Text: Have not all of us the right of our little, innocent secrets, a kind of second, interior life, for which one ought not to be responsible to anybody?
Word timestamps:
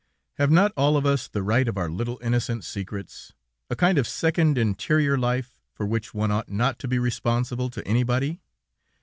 Have 0.39 0.49
not 0.49 0.73
all 0.75 0.97
of 0.97 1.05
us 1.05 1.27
the 1.27 1.43
right 1.43 1.67
of 1.67 1.77
our 1.77 1.87
little, 1.87 2.17
innocent 2.23 2.63
secrets, 2.63 3.33
a 3.69 3.75
kind 3.75 3.99
of 3.99 4.07
second, 4.07 4.57
interior 4.57 5.15
life, 5.15 5.59
for 5.75 5.85
which 5.85 6.11
one 6.11 6.31
ought 6.31 6.49
not 6.49 6.79
to 6.79 6.87
be 6.87 6.97
responsible 6.97 7.69
to 7.69 7.87
anybody? 7.87 8.41